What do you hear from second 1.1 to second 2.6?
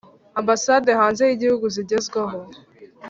y igihugu zigezwaho